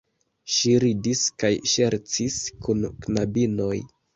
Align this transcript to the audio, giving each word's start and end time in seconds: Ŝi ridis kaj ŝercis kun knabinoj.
Ŝi 0.53 0.71
ridis 0.83 1.21
kaj 1.43 1.51
ŝercis 1.73 2.39
kun 2.69 2.85
knabinoj. 3.05 3.73